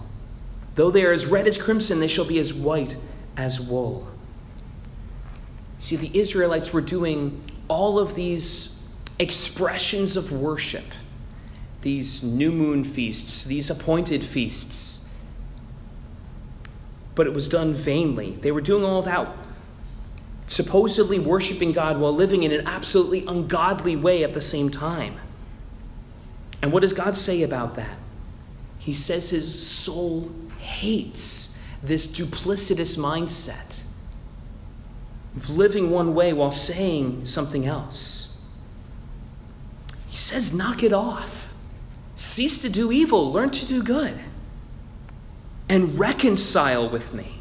Though 0.74 0.90
they 0.90 1.06
are 1.06 1.12
as 1.12 1.28
red 1.28 1.46
as 1.46 1.56
crimson, 1.56 2.00
they 2.00 2.08
shall 2.08 2.26
be 2.26 2.40
as 2.40 2.52
white 2.52 2.98
as 3.38 3.62
wool. 3.62 4.08
See, 5.78 5.96
the 5.96 6.10
Israelites 6.18 6.74
were 6.74 6.82
doing 6.82 7.52
all 7.68 8.00
of 8.00 8.16
these 8.16 8.84
expressions 9.20 10.18
of 10.18 10.32
worship, 10.32 10.86
these 11.82 12.24
new 12.24 12.52
moon 12.52 12.84
feasts, 12.84 13.44
these 13.44 13.70
appointed 13.70 14.24
feasts. 14.24 15.08
But 17.14 17.28
it 17.28 17.34
was 17.34 17.48
done 17.48 17.72
vainly. 17.72 18.32
They 18.42 18.52
were 18.52 18.62
doing 18.62 18.84
all 18.84 19.04
that, 19.04 19.30
supposedly 20.48 21.20
worshiping 21.20 21.72
God 21.72 22.00
while 22.00 22.16
living 22.16 22.42
in 22.42 22.52
an 22.52 22.66
absolutely 22.66 23.28
ungodly 23.28 23.96
way 23.96 24.24
at 24.24 24.34
the 24.34 24.42
same 24.42 24.72
time. 24.72 25.20
And 26.62 26.72
what 26.74 26.82
does 26.82 26.94
God 26.94 27.16
say 27.16 27.44
about 27.44 27.76
that? 27.76 27.98
He 28.80 28.94
says 28.94 29.30
his 29.30 29.68
soul 29.68 30.32
hates 30.60 31.62
this 31.82 32.08
duplicitous 32.08 32.98
mindset 32.98 33.84
of 35.36 35.50
living 35.50 35.90
one 35.90 36.14
way 36.14 36.34
while 36.34 36.52
saying 36.52 37.26
something 37.26 37.66
else. 37.66 38.46
He 40.08 40.18
says, 40.18 40.54
knock 40.54 40.84
it 40.84 40.92
off. 40.92 41.54
Cease 42.16 42.62
to 42.64 42.70
do 42.70 42.92
evil, 42.92 43.32
learn 43.32 43.50
to 43.52 43.66
do 43.66 43.82
good, 43.82 44.20
and 45.70 45.98
reconcile 45.98 46.90
with 46.90 47.14
me. 47.14 47.36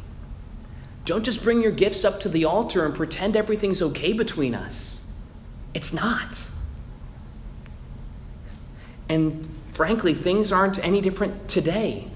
Don't 1.03 1.25
just 1.25 1.43
bring 1.43 1.61
your 1.61 1.71
gifts 1.71 2.05
up 2.05 2.19
to 2.21 2.29
the 2.29 2.45
altar 2.45 2.85
and 2.85 2.95
pretend 2.95 3.35
everything's 3.35 3.81
okay 3.81 4.13
between 4.13 4.55
us. 4.55 5.19
It's 5.73 5.91
not. 5.91 6.47
And 9.09 9.47
frankly, 9.73 10.13
things 10.13 10.51
aren't 10.51 10.77
any 10.83 11.01
different 11.01 11.49
today. 11.49 12.07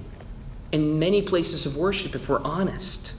in 0.72 0.98
many 0.98 1.22
places 1.22 1.68
of 1.68 1.78
worship 1.78 2.16
if 2.16 2.28
we're 2.28 2.42
honest. 2.42 3.14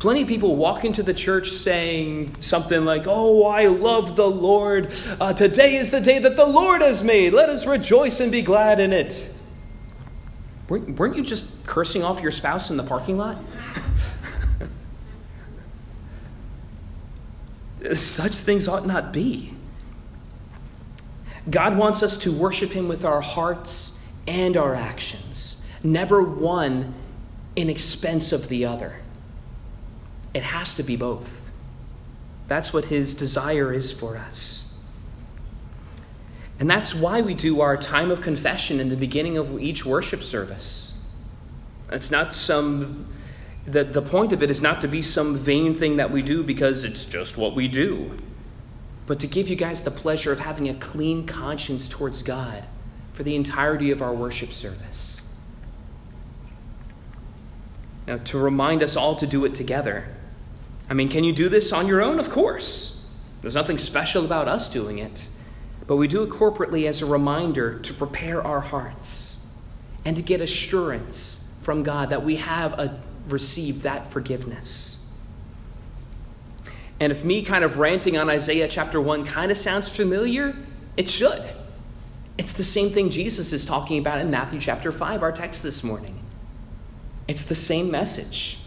Plenty 0.00 0.22
of 0.22 0.28
people 0.28 0.56
walk 0.56 0.84
into 0.84 1.02
the 1.02 1.14
church 1.14 1.50
saying 1.50 2.34
something 2.40 2.84
like, 2.84 3.04
Oh, 3.06 3.46
I 3.46 3.66
love 3.68 4.16
the 4.16 4.28
Lord. 4.28 4.92
Uh, 5.20 5.32
today 5.32 5.76
is 5.76 5.92
the 5.92 6.00
day 6.00 6.18
that 6.18 6.36
the 6.36 6.44
Lord 6.44 6.82
has 6.82 7.04
made. 7.04 7.32
Let 7.32 7.48
us 7.48 7.66
rejoice 7.66 8.18
and 8.20 8.32
be 8.32 8.42
glad 8.42 8.80
in 8.80 8.92
it. 8.92 9.32
Weren't 10.68 11.16
you 11.16 11.22
just 11.22 11.66
cursing 11.66 12.02
off 12.02 12.20
your 12.20 12.32
spouse 12.32 12.70
in 12.70 12.76
the 12.76 12.82
parking 12.82 13.16
lot? 13.16 13.38
Such 17.94 18.34
things 18.34 18.66
ought 18.66 18.86
not 18.86 19.12
be. 19.12 19.53
God 21.48 21.76
wants 21.76 22.02
us 22.02 22.16
to 22.18 22.32
worship 22.32 22.70
Him 22.70 22.88
with 22.88 23.04
our 23.04 23.20
hearts 23.20 24.12
and 24.26 24.56
our 24.56 24.74
actions, 24.74 25.66
never 25.82 26.22
one 26.22 26.94
in 27.54 27.68
expense 27.68 28.32
of 28.32 28.48
the 28.48 28.64
other. 28.64 29.00
It 30.32 30.42
has 30.42 30.74
to 30.74 30.82
be 30.82 30.96
both. 30.96 31.48
That's 32.48 32.72
what 32.72 32.86
His 32.86 33.14
desire 33.14 33.72
is 33.72 33.92
for 33.92 34.16
us. 34.16 34.84
And 36.58 36.70
that's 36.70 36.94
why 36.94 37.20
we 37.20 37.34
do 37.34 37.60
our 37.60 37.76
time 37.76 38.10
of 38.10 38.20
confession 38.20 38.80
in 38.80 38.88
the 38.88 38.96
beginning 38.96 39.36
of 39.36 39.60
each 39.60 39.84
worship 39.84 40.22
service. 40.22 41.02
It's 41.90 42.10
not 42.10 42.32
some, 42.32 43.06
the, 43.66 43.84
the 43.84 44.02
point 44.02 44.32
of 44.32 44.42
it 44.42 44.50
is 44.50 44.62
not 44.62 44.80
to 44.80 44.88
be 44.88 45.02
some 45.02 45.36
vain 45.36 45.74
thing 45.74 45.96
that 45.96 46.10
we 46.10 46.22
do 46.22 46.42
because 46.42 46.84
it's 46.84 47.04
just 47.04 47.36
what 47.36 47.54
we 47.54 47.68
do 47.68 48.18
but 49.06 49.20
to 49.20 49.26
give 49.26 49.48
you 49.48 49.56
guys 49.56 49.82
the 49.82 49.90
pleasure 49.90 50.32
of 50.32 50.40
having 50.40 50.68
a 50.68 50.74
clean 50.74 51.26
conscience 51.26 51.88
towards 51.88 52.22
God 52.22 52.66
for 53.12 53.22
the 53.22 53.36
entirety 53.36 53.90
of 53.90 54.02
our 54.02 54.14
worship 54.14 54.52
service. 54.52 55.32
Now, 58.06 58.18
to 58.18 58.38
remind 58.38 58.82
us 58.82 58.96
all 58.96 59.16
to 59.16 59.26
do 59.26 59.44
it 59.44 59.54
together. 59.54 60.08
I 60.88 60.94
mean, 60.94 61.08
can 61.08 61.24
you 61.24 61.32
do 61.32 61.48
this 61.48 61.72
on 61.72 61.86
your 61.86 62.02
own? 62.02 62.18
Of 62.18 62.30
course. 62.30 63.12
There's 63.40 63.54
nothing 63.54 63.78
special 63.78 64.24
about 64.24 64.48
us 64.48 64.68
doing 64.68 64.98
it. 64.98 65.28
But 65.86 65.96
we 65.96 66.08
do 66.08 66.22
it 66.22 66.30
corporately 66.30 66.86
as 66.86 67.02
a 67.02 67.06
reminder 67.06 67.78
to 67.78 67.94
prepare 67.94 68.42
our 68.42 68.60
hearts 68.60 69.52
and 70.04 70.16
to 70.16 70.22
get 70.22 70.40
assurance 70.40 71.58
from 71.62 71.82
God 71.82 72.10
that 72.10 72.24
we 72.24 72.36
have 72.36 72.74
a, 72.74 73.00
received 73.28 73.82
that 73.82 74.10
forgiveness. 74.10 75.03
And 77.04 77.12
if 77.12 77.22
me 77.22 77.42
kind 77.42 77.64
of 77.64 77.76
ranting 77.76 78.16
on 78.16 78.30
Isaiah 78.30 78.66
chapter 78.66 78.98
1 78.98 79.26
kind 79.26 79.52
of 79.52 79.58
sounds 79.58 79.90
familiar, 79.90 80.56
it 80.96 81.10
should. 81.10 81.44
It's 82.38 82.54
the 82.54 82.64
same 82.64 82.88
thing 82.88 83.10
Jesus 83.10 83.52
is 83.52 83.66
talking 83.66 83.98
about 83.98 84.20
in 84.20 84.30
Matthew 84.30 84.58
chapter 84.58 84.90
5, 84.90 85.22
our 85.22 85.30
text 85.30 85.62
this 85.62 85.84
morning. 85.84 86.18
It's 87.28 87.44
the 87.44 87.54
same 87.54 87.90
message. 87.90 88.58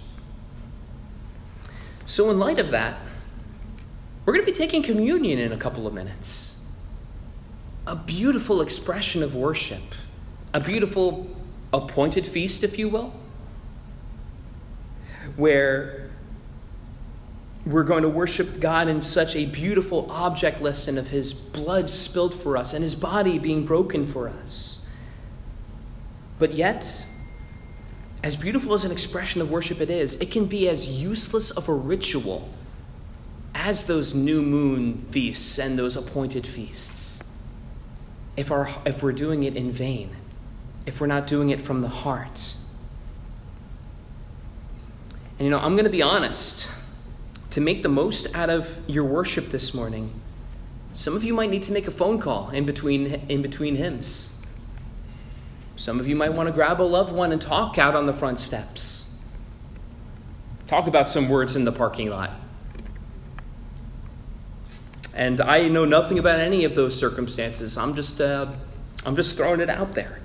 So, 2.06 2.30
in 2.30 2.38
light 2.38 2.60
of 2.60 2.70
that, 2.70 3.00
we're 4.24 4.34
going 4.34 4.46
to 4.46 4.52
be 4.52 4.56
taking 4.56 4.84
communion 4.84 5.40
in 5.40 5.52
a 5.52 5.58
couple 5.58 5.88
of 5.88 5.96
minutes. 5.96 6.72
A 7.88 7.96
beautiful 7.96 8.62
expression 8.62 9.24
of 9.24 9.34
worship, 9.34 9.82
a 10.54 10.60
beautiful 10.60 11.26
appointed 11.74 12.28
feast, 12.28 12.64
if 12.64 12.78
you 12.78 12.88
will, 12.88 13.16
where 15.38 16.07
we're 17.68 17.84
going 17.84 18.04
to 18.04 18.10
worship 18.10 18.62
God 18.62 18.88
in 18.88 19.02
such 19.02 19.36
a 19.36 19.46
beautiful 19.46 20.10
object 20.10 20.62
lesson 20.62 20.98
of 20.98 21.10
His 21.10 21.34
blood 21.34 21.90
spilled 21.90 22.34
for 22.34 22.56
us 22.56 22.74
and 22.74 22.82
His 22.82 22.96
body 22.96 23.40
being 23.40 23.66
broken 23.66 24.08
for 24.08 24.30
us. 24.30 24.90
But 26.40 26.54
yet, 26.54 27.06
as 28.24 28.38
beautiful 28.38 28.74
as 28.74 28.86
an 28.86 28.92
expression 28.92 29.42
of 29.42 29.52
worship 29.52 29.82
it 29.82 29.90
is, 29.90 30.16
it 30.16 30.32
can 30.32 30.46
be 30.46 30.70
as 30.70 31.02
useless 31.02 31.52
of 31.52 31.68
a 31.68 31.74
ritual 31.74 32.48
as 33.54 33.84
those 33.84 34.14
new 34.14 34.42
moon 34.42 35.06
feasts 35.12 35.60
and 35.60 35.78
those 35.78 35.98
appointed 35.98 36.48
feasts. 36.48 37.22
If, 38.38 38.50
our, 38.50 38.70
if 38.86 39.04
we're 39.04 39.12
doing 39.12 39.44
it 39.44 39.58
in 39.58 39.72
vain, 39.72 40.16
if 40.86 41.02
we're 41.02 41.08
not 41.08 41.28
doing 41.28 41.50
it 41.50 41.60
from 41.60 41.82
the 41.82 41.90
heart. 41.90 42.54
And 45.38 45.46
you 45.46 45.50
know, 45.50 45.58
I'm 45.58 45.74
going 45.74 45.86
to 45.86 45.92
be 45.92 46.02
honest 46.02 46.70
to 47.58 47.62
make 47.62 47.82
the 47.82 47.90
most 47.90 48.28
out 48.36 48.52
of 48.52 48.78
your 48.86 49.04
worship 49.04 49.50
this 49.50 49.74
morning, 49.74 50.14
some 50.94 51.16
of 51.16 51.24
you 51.24 51.34
might 51.34 51.50
need 51.50 51.64
to 51.64 51.72
make 51.72 51.88
a 51.88 51.92
phone 51.92 52.20
call 52.20 52.52
in 52.52 52.68
between, 52.68 53.08
in 53.30 53.42
between 53.42 53.74
hymns. 53.74 54.46
Some 55.76 56.00
of 56.00 56.08
you 56.08 56.16
might 56.16 56.34
want 56.34 56.46
to 56.46 56.54
grab 56.54 56.80
a 56.80 56.84
loved 56.84 57.12
one 57.12 57.32
and 57.32 57.42
talk 57.42 57.80
out 57.80 57.96
on 57.96 58.06
the 58.06 58.14
front 58.14 58.40
steps. 58.40 59.20
Talk 60.68 60.86
about 60.86 61.10
some 61.10 61.30
words 61.30 61.56
in 61.56 61.66
the 61.66 61.72
parking 61.72 62.12
lot. 62.12 62.30
And 65.16 65.42
I 65.42 65.68
know 65.68 65.86
nothing 65.86 66.20
about 66.20 66.40
any 66.40 66.64
of 66.64 66.76
those 66.76 66.96
circumstances. 66.96 67.76
I'm 67.76 67.96
just, 67.96 68.22
uh, 68.22 68.52
I'm 69.04 69.16
just 69.16 69.36
throwing 69.36 69.62
it 69.62 69.70
out 69.72 69.94
there. 69.94 70.20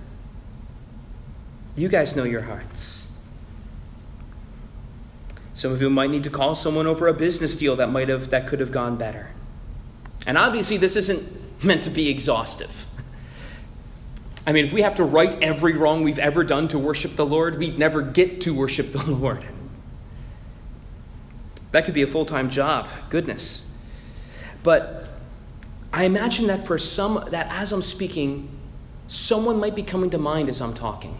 You 1.77 1.89
guys 1.89 2.15
know 2.15 2.25
your 2.25 2.43
hearts. 2.43 3.02
Some 5.63 5.71
of 5.71 5.81
you 5.81 5.89
might 5.91 6.11
need 6.11 6.25
to 6.25 6.31
call 6.31 6.57
someone 6.57 6.89
over 6.89 7.07
a 7.07 7.15
business 7.15 7.55
deal 7.55 7.77
that 7.77 7.89
might 7.89 8.09
have 8.09 8.31
that 8.31 8.49
could 8.49 8.59
have 8.59 8.73
gone 8.73 8.97
better. 8.97 9.31
And 10.27 10.37
obviously 10.37 10.77
this 10.77 10.97
isn't 10.97 11.23
meant 11.65 11.85
to 11.85 11.91
be 11.91 12.09
exhaustive. 12.09 12.85
I 14.45 14.51
mean, 14.51 14.65
if 14.65 14.73
we 14.73 14.83
have 14.83 14.97
to 14.97 15.05
right 15.05 15.41
every 15.41 15.75
wrong 15.75 16.03
we've 16.03 16.19
ever 16.19 16.43
done 16.43 16.67
to 16.67 16.81
worship 16.81 17.15
the 17.15 17.25
Lord, 17.25 17.59
we'd 17.59 17.79
never 17.79 18.03
get 18.03 18.41
to 18.41 18.53
worship 18.53 18.91
the 18.91 19.05
Lord. 19.07 19.47
That 21.71 21.85
could 21.85 21.95
be 21.95 22.03
a 22.03 22.09
full 22.09 22.25
time 22.25 22.51
job. 22.51 22.89
Goodness. 23.09 23.73
But 24.65 25.11
I 25.93 26.07
imagine 26.07 26.49
that 26.49 26.67
for 26.67 26.77
some, 26.77 27.25
that 27.31 27.47
as 27.51 27.71
I'm 27.71 27.83
speaking, 27.83 28.49
someone 29.07 29.61
might 29.61 29.77
be 29.77 29.85
coming 29.85 30.11
to 30.11 30.19
mind 30.19 30.49
as 30.49 30.61
I'm 30.61 30.75
talking. 30.75 31.17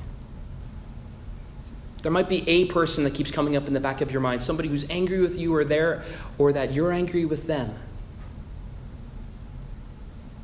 There 2.03 2.11
might 2.13 2.29
be 2.29 2.49
a 2.49 2.67
person 2.67 3.05
that 3.05 3.15
keeps 3.15 3.31
coming 3.31 3.57
up 3.57 3.69
in 3.69 3.75
the 3.75 3.81
back 3.81 4.01
of 4.01 4.11
your 4.11 4.21
mind, 4.21 4.43
somebody 4.43 4.69
who's 4.69 4.89
angry 4.91 5.21
with 5.21 5.39
you 5.39 5.55
or 5.55 5.65
there, 5.65 6.03
or 6.37 6.53
that 6.53 6.73
you're 6.73 6.93
angry 6.93 7.25
with 7.25 7.47
them. 7.47 7.75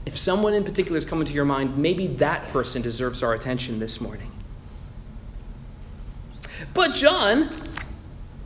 If 0.07 0.17
someone 0.17 0.55
in 0.55 0.65
particular 0.65 0.97
is 0.97 1.05
coming 1.05 1.27
to 1.27 1.33
your 1.33 1.45
mind, 1.45 1.77
maybe 1.77 2.07
that 2.07 2.45
person 2.45 2.81
deserves 2.81 3.23
our 3.23 3.35
attention 3.35 3.79
this 3.79 4.01
morning. 4.01 4.31
But, 6.73 6.95
John, 6.95 7.51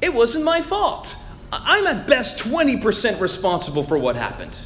it 0.01 0.13
wasn't 0.13 0.45
my 0.45 0.63
fault. 0.63 1.17
I'm 1.53 1.87
at 1.87 2.07
best 2.07 2.39
20% 2.39 3.21
responsible 3.21 3.83
for 3.83 3.99
what 3.99 4.17
happened. 4.17 4.59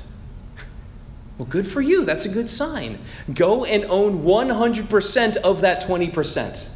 Well, 1.36 1.46
good 1.46 1.66
for 1.66 1.80
you. 1.80 2.04
That's 2.04 2.24
a 2.24 2.28
good 2.28 2.48
sign. 2.48 2.98
Go 3.34 3.64
and 3.64 3.84
own 3.86 4.22
100% 4.22 5.36
of 5.38 5.60
that 5.60 5.82
20%. 5.82 6.68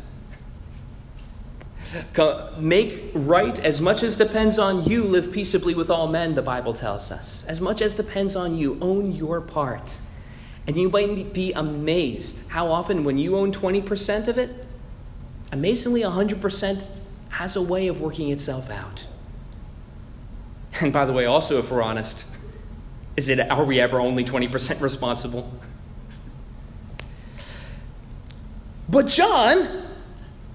Make 2.58 3.10
right 3.14 3.58
as 3.58 3.80
much 3.80 4.02
as 4.02 4.16
depends 4.16 4.58
on 4.58 4.84
you, 4.84 5.04
live 5.04 5.32
peaceably 5.32 5.74
with 5.74 5.90
all 5.90 6.08
men, 6.08 6.34
the 6.34 6.42
Bible 6.42 6.72
tells 6.72 7.10
us. 7.10 7.46
As 7.46 7.60
much 7.60 7.82
as 7.82 7.94
depends 7.94 8.36
on 8.36 8.56
you, 8.56 8.78
own 8.80 9.12
your 9.12 9.40
part. 9.40 10.00
And 10.66 10.76
you 10.76 10.88
might 10.88 11.32
be 11.32 11.52
amazed 11.52 12.48
how 12.48 12.70
often, 12.70 13.02
when 13.02 13.18
you 13.18 13.36
own 13.36 13.50
20% 13.50 14.28
of 14.28 14.38
it, 14.38 14.66
amazingly, 15.50 16.02
100% 16.02 16.86
has 17.30 17.56
a 17.56 17.62
way 17.62 17.88
of 17.88 18.00
working 18.00 18.30
itself 18.30 18.70
out. 18.70 19.06
And 20.80 20.92
by 20.92 21.04
the 21.04 21.12
way, 21.12 21.26
also, 21.26 21.58
if 21.58 21.70
we're 21.70 21.82
honest, 21.82 22.26
is 23.16 23.28
it, 23.28 23.40
are 23.50 23.64
we 23.64 23.80
ever 23.80 23.98
only 24.00 24.24
20% 24.24 24.80
responsible? 24.80 25.50
But 28.88 29.08
John, 29.08 29.79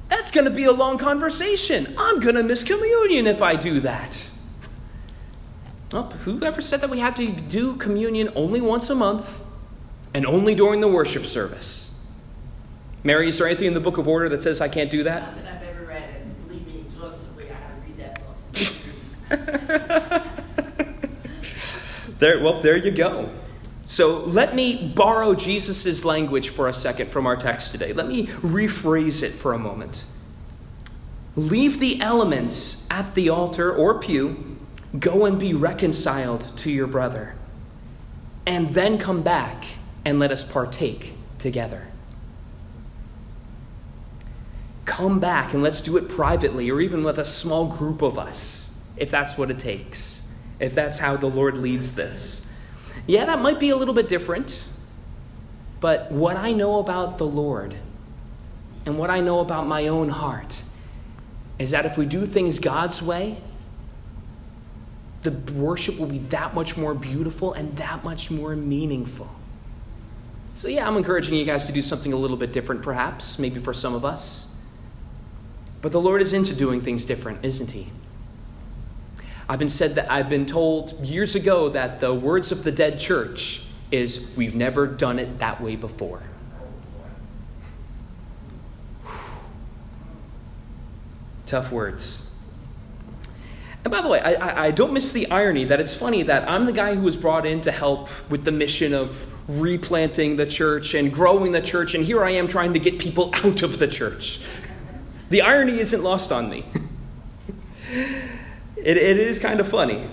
that's 0.07 0.31
going 0.31 0.45
to 0.45 0.51
be 0.51 0.65
a 0.65 0.71
long 0.71 0.97
conversation. 0.97 1.93
I'm 1.97 2.19
going 2.19 2.35
to 2.35 2.43
miss 2.43 2.63
communion 2.63 3.27
if 3.27 3.41
I 3.41 3.55
do 3.55 3.79
that. 3.81 4.29
Well, 5.91 6.09
whoever 6.09 6.61
said 6.61 6.81
that 6.81 6.89
we 6.89 6.99
had 6.99 7.15
to 7.17 7.27
do 7.31 7.75
communion 7.77 8.31
only 8.35 8.61
once 8.61 8.89
a 8.89 8.95
month 8.95 9.39
and 10.13 10.25
only 10.25 10.55
during 10.55 10.81
the 10.81 10.87
worship 10.87 11.25
service? 11.25 11.91
Mary, 13.03 13.29
is 13.29 13.37
there 13.37 13.47
anything 13.47 13.67
in 13.67 13.73
the 13.73 13.79
book 13.79 13.97
of 13.97 14.07
order 14.07 14.29
that 14.29 14.41
says 14.41 14.61
I 14.61 14.67
can't 14.67 14.89
do 14.89 15.03
that? 15.03 15.21
Not 15.21 15.35
that 15.35 15.55
I've 15.55 15.63
ever 15.63 15.85
read, 15.85 16.09
and 16.21 16.47
believe 16.47 16.67
me, 16.67 16.85
exhaustively, 16.89 17.45
I 17.51 17.53
had 17.53 17.75
to 17.75 17.81
read 17.87 17.97
that 17.99 18.21
book. 21.69 22.09
there, 22.19 22.43
well, 22.43 22.61
there 22.61 22.77
you 22.77 22.91
go. 22.91 23.29
So 23.85 24.19
let 24.21 24.55
me 24.55 24.91
borrow 24.95 25.35
Jesus' 25.35 26.03
language 26.03 26.49
for 26.49 26.67
a 26.67 26.73
second 26.73 27.11
from 27.11 27.27
our 27.27 27.37
text 27.37 27.71
today. 27.71 27.93
Let 27.93 28.07
me 28.07 28.27
rephrase 28.27 29.21
it 29.21 29.31
for 29.31 29.53
a 29.53 29.59
moment. 29.59 30.03
Leave 31.35 31.79
the 31.79 32.01
elements 32.01 32.87
at 32.89 33.13
the 33.13 33.29
altar 33.29 33.71
or 33.73 33.99
pew, 33.99 34.57
go 34.97 35.25
and 35.25 35.39
be 35.39 35.53
reconciled 35.53 36.57
to 36.57 36.71
your 36.71 36.87
brother, 36.87 37.35
and 38.45 38.69
then 38.69 38.97
come 38.97 39.21
back 39.21 39.65
and 40.03 40.17
let 40.17 40.31
us 40.31 40.43
partake 40.43 41.13
together. 41.37 41.87
come 44.85 45.19
back 45.19 45.53
and 45.53 45.61
let's 45.61 45.81
do 45.81 45.97
it 45.97 46.07
privately 46.07 46.69
or 46.69 46.79
even 46.79 47.03
with 47.03 47.17
a 47.17 47.25
small 47.25 47.65
group 47.75 48.01
of 48.01 48.17
us, 48.17 48.87
if 48.95 49.11
that's 49.11 49.37
what 49.37 49.51
it 49.51 49.59
takes, 49.59 50.33
if 50.59 50.73
that's 50.73 50.97
how 50.99 51.17
the 51.17 51.27
Lord 51.27 51.57
leads 51.57 51.95
this. 51.95 52.44
Yeah, 53.07 53.25
that 53.25 53.41
might 53.41 53.59
be 53.59 53.69
a 53.69 53.75
little 53.75 53.93
bit 53.93 54.07
different, 54.07 54.67
but 55.79 56.11
what 56.11 56.37
I 56.37 56.51
know 56.51 56.79
about 56.79 57.17
the 57.17 57.25
Lord 57.25 57.75
and 58.85 58.97
what 58.97 59.09
I 59.09 59.19
know 59.19 59.39
about 59.39 59.67
my 59.67 59.87
own 59.87 60.09
heart 60.09 60.63
is 61.59 61.71
that 61.71 61.85
if 61.85 61.97
we 61.97 62.05
do 62.05 62.25
things 62.25 62.59
God's 62.59 63.01
way, 63.01 63.37
the 65.21 65.31
worship 65.53 65.99
will 65.99 66.07
be 66.07 66.19
that 66.19 66.53
much 66.53 66.77
more 66.77 66.93
beautiful 66.93 67.53
and 67.53 67.75
that 67.77 68.03
much 68.03 68.29
more 68.29 68.55
meaningful. 68.55 69.29
So, 70.55 70.67
yeah, 70.67 70.87
I'm 70.87 70.95
encouraging 70.95 71.35
you 71.35 71.45
guys 71.45 71.65
to 71.65 71.73
do 71.73 71.81
something 71.81 72.13
a 72.13 72.15
little 72.15 72.37
bit 72.37 72.53
different, 72.53 72.81
perhaps, 72.81 73.39
maybe 73.39 73.59
for 73.59 73.73
some 73.73 73.93
of 73.93 74.05
us. 74.05 74.61
But 75.81 75.91
the 75.91 75.99
Lord 75.99 76.21
is 76.21 76.31
into 76.31 76.55
doing 76.55 76.79
things 76.79 77.05
different, 77.05 77.43
isn't 77.43 77.71
He? 77.71 77.89
I've 79.47 79.59
been 79.59 79.69
said 79.69 79.95
that 79.95 80.11
I've 80.11 80.29
been 80.29 80.45
told 80.45 80.93
years 81.05 81.35
ago 81.35 81.69
that 81.69 81.99
the 81.99 82.13
words 82.13 82.51
of 82.51 82.63
the 82.63 82.71
dead 82.71 82.97
church 82.97 83.63
is 83.91 84.33
we've 84.35 84.55
never 84.55 84.87
done 84.87 85.19
it 85.19 85.39
that 85.39 85.61
way 85.61 85.75
before. 85.75 86.23
Tough 91.45 91.71
words. 91.71 92.33
And 93.83 93.91
by 93.91 94.01
the 94.01 94.07
way, 94.07 94.19
I, 94.19 94.33
I, 94.33 94.65
I, 94.65 94.71
don't 94.71 94.93
miss 94.93 95.11
the 95.11 95.29
irony 95.29 95.65
that 95.65 95.79
it's 95.79 95.93
funny 95.93 96.23
that 96.23 96.49
I'm 96.49 96.65
the 96.65 96.73
guy 96.73 96.95
who 96.95 97.01
was 97.01 97.15
brought 97.15 97.45
in 97.45 97.61
to 97.61 97.71
help 97.71 98.09
with 98.31 98.43
the 98.43 98.51
mission 98.51 98.95
of 98.95 99.27
replanting 99.47 100.37
the 100.37 100.47
church 100.47 100.95
and 100.95 101.13
growing 101.13 101.51
the 101.51 101.61
church, 101.61 101.93
and 101.93 102.03
here 102.03 102.23
I 102.23 102.31
am 102.31 102.47
trying 102.47 102.73
to 102.73 102.79
get 102.79 102.97
people 102.97 103.29
out 103.35 103.61
of 103.61 103.77
the 103.77 103.87
church. 103.87 104.41
The 105.29 105.43
irony 105.43 105.77
isn't 105.77 106.01
lost 106.01 106.31
on 106.31 106.49
me. 106.49 106.65
it, 108.85 108.97
it 108.97 109.17
is 109.17 109.39
kind 109.39 109.59
of 109.59 109.67
funny. 109.67 110.07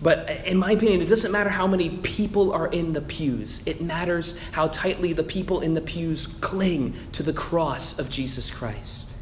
But 0.00 0.46
in 0.46 0.56
my 0.56 0.70
opinion, 0.72 1.00
it 1.00 1.08
doesn't 1.08 1.32
matter 1.32 1.50
how 1.50 1.66
many 1.66 1.90
people 1.90 2.52
are 2.52 2.68
in 2.68 2.92
the 2.92 3.00
pews. 3.00 3.66
It 3.66 3.80
matters 3.80 4.40
how 4.52 4.68
tightly 4.68 5.12
the 5.12 5.24
people 5.24 5.60
in 5.60 5.74
the 5.74 5.80
pews 5.80 6.26
cling 6.26 6.94
to 7.12 7.24
the 7.24 7.32
cross 7.32 7.98
of 7.98 8.08
Jesus 8.08 8.50
Christ 8.50 9.16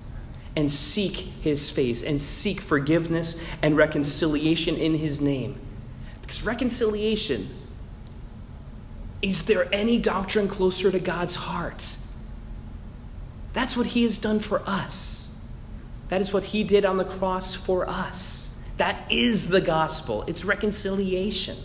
and 0.54 0.70
seek 0.70 1.16
his 1.16 1.70
face 1.70 2.02
and 2.02 2.20
seek 2.20 2.60
forgiveness 2.60 3.42
and 3.62 3.76
reconciliation 3.76 4.76
in 4.76 4.94
his 4.94 5.22
name. 5.22 5.58
Because 6.20 6.44
reconciliation, 6.44 7.48
is 9.22 9.44
there 9.44 9.66
any 9.72 9.98
doctrine 9.98 10.48
closer 10.48 10.90
to 10.90 11.00
God's 11.00 11.36
heart? 11.36 11.96
That's 13.54 13.74
what 13.74 13.86
he 13.86 14.02
has 14.02 14.18
done 14.18 14.40
for 14.40 14.60
us. 14.66 15.42
That 16.08 16.20
is 16.20 16.34
what 16.34 16.44
he 16.44 16.62
did 16.62 16.84
on 16.84 16.98
the 16.98 17.04
cross 17.04 17.54
for 17.54 17.88
us. 17.88 18.45
That 18.76 19.10
is 19.10 19.48
the 19.48 19.60
gospel. 19.60 20.24
It's 20.26 20.44
reconciliation. 20.44 21.56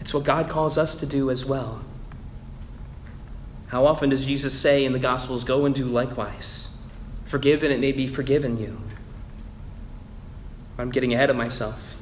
It's 0.00 0.12
what 0.12 0.24
God 0.24 0.50
calls 0.50 0.76
us 0.76 0.94
to 0.96 1.06
do 1.06 1.30
as 1.30 1.46
well. 1.46 1.82
How 3.68 3.86
often 3.86 4.10
does 4.10 4.26
Jesus 4.26 4.58
say 4.58 4.84
in 4.84 4.92
the 4.92 4.98
Gospels, 4.98 5.44
Go 5.44 5.64
and 5.64 5.74
do 5.74 5.86
likewise? 5.86 6.76
Forgive 7.26 7.62
and 7.62 7.72
it 7.72 7.80
may 7.80 7.90
be 7.90 8.06
forgiven 8.06 8.58
you. 8.58 8.80
I'm 10.78 10.90
getting 10.90 11.14
ahead 11.14 11.30
of 11.30 11.36
myself. 11.36 11.96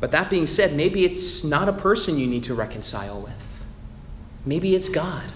But 0.00 0.12
that 0.12 0.30
being 0.30 0.46
said, 0.46 0.74
maybe 0.74 1.04
it's 1.04 1.42
not 1.42 1.68
a 1.68 1.72
person 1.72 2.18
you 2.18 2.26
need 2.26 2.44
to 2.44 2.54
reconcile 2.54 3.20
with. 3.20 3.64
Maybe 4.46 4.74
it's 4.74 4.88
God. 4.88 5.32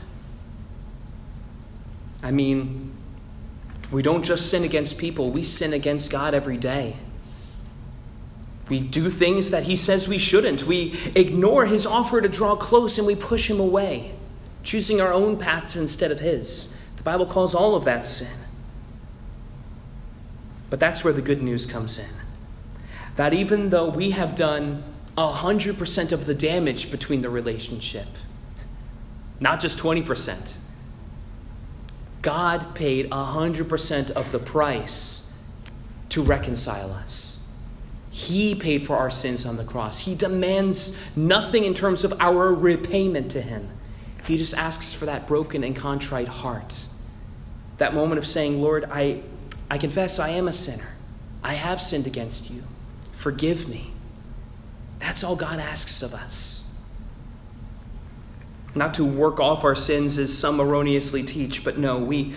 I 2.22 2.30
mean, 2.30 2.92
we 3.90 4.02
don't 4.02 4.22
just 4.22 4.48
sin 4.48 4.64
against 4.64 4.98
people, 4.98 5.30
we 5.30 5.44
sin 5.44 5.72
against 5.72 6.10
God 6.10 6.34
every 6.34 6.56
day. 6.56 6.96
We 8.68 8.80
do 8.80 9.10
things 9.10 9.50
that 9.50 9.64
He 9.64 9.76
says 9.76 10.08
we 10.08 10.18
shouldn't. 10.18 10.66
We 10.66 10.98
ignore 11.14 11.66
His 11.66 11.84
offer 11.84 12.20
to 12.20 12.28
draw 12.28 12.56
close 12.56 12.96
and 12.96 13.06
we 13.06 13.14
push 13.14 13.50
Him 13.50 13.60
away, 13.60 14.14
choosing 14.62 15.00
our 15.00 15.12
own 15.12 15.36
paths 15.36 15.76
instead 15.76 16.10
of 16.10 16.20
His. 16.20 16.80
The 16.96 17.02
Bible 17.02 17.26
calls 17.26 17.54
all 17.54 17.74
of 17.74 17.84
that 17.84 18.06
sin. 18.06 18.38
But 20.70 20.80
that's 20.80 21.04
where 21.04 21.12
the 21.12 21.20
good 21.20 21.42
news 21.42 21.66
comes 21.66 21.98
in. 21.98 22.08
That 23.16 23.34
even 23.34 23.68
though 23.68 23.90
we 23.90 24.12
have 24.12 24.34
done 24.34 24.84
100% 25.18 26.12
of 26.12 26.24
the 26.24 26.34
damage 26.34 26.90
between 26.90 27.20
the 27.20 27.28
relationship, 27.28 28.06
not 29.38 29.60
just 29.60 29.76
20%, 29.78 30.56
God 32.22 32.74
paid 32.76 33.10
100% 33.10 34.10
of 34.12 34.32
the 34.32 34.38
price 34.38 35.36
to 36.10 36.22
reconcile 36.22 36.92
us. 36.92 37.50
He 38.10 38.54
paid 38.54 38.86
for 38.86 38.96
our 38.96 39.10
sins 39.10 39.44
on 39.44 39.56
the 39.56 39.64
cross. 39.64 39.98
He 39.98 40.14
demands 40.14 41.00
nothing 41.16 41.64
in 41.64 41.74
terms 41.74 42.04
of 42.04 42.14
our 42.20 42.54
repayment 42.54 43.32
to 43.32 43.40
Him. 43.40 43.68
He 44.26 44.36
just 44.36 44.54
asks 44.54 44.92
for 44.92 45.06
that 45.06 45.26
broken 45.26 45.64
and 45.64 45.74
contrite 45.74 46.28
heart. 46.28 46.84
That 47.78 47.94
moment 47.94 48.18
of 48.18 48.26
saying, 48.26 48.60
Lord, 48.60 48.84
I, 48.90 49.22
I 49.70 49.78
confess 49.78 50.18
I 50.18 50.28
am 50.30 50.46
a 50.46 50.52
sinner. 50.52 50.94
I 51.42 51.54
have 51.54 51.80
sinned 51.80 52.06
against 52.06 52.50
you. 52.50 52.62
Forgive 53.16 53.68
me. 53.68 53.90
That's 55.00 55.24
all 55.24 55.34
God 55.34 55.58
asks 55.58 56.02
of 56.02 56.14
us 56.14 56.61
not 58.74 58.94
to 58.94 59.04
work 59.04 59.40
off 59.40 59.64
our 59.64 59.74
sins 59.74 60.18
as 60.18 60.36
some 60.36 60.60
erroneously 60.60 61.22
teach, 61.22 61.64
but 61.64 61.78
no, 61.78 61.98
we 61.98 62.34